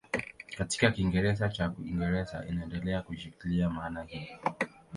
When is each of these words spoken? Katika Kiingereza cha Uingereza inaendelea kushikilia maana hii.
Katika 0.57 0.91
Kiingereza 0.91 1.49
cha 1.49 1.71
Uingereza 1.79 2.45
inaendelea 2.49 3.01
kushikilia 3.01 3.69
maana 3.69 4.03
hii. 4.03 4.29